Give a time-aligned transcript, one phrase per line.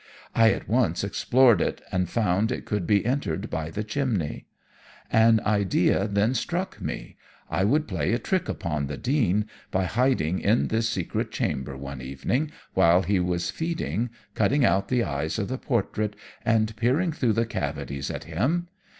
[0.33, 4.47] I at once explored it, and found it could be entered by the chimney.
[5.11, 7.17] An idea then struck me
[7.51, 12.01] I would play a trick upon the Dean by hiding in this secret chamber one
[12.01, 17.33] evening while he was feeding, cutting out the eyes of the portrait, and peering through
[17.33, 18.69] the cavities at him.